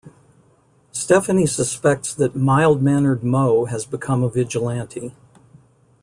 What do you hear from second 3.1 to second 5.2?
Mo has become a vigilante.